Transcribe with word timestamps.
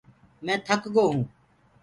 مي 0.45 0.53
ٿڪ 0.67 0.81
گو 0.93 1.05
هون۔ 1.11 1.19